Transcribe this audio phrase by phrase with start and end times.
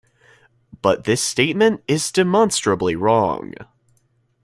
[0.81, 3.53] But this statement is demonstrably wrong.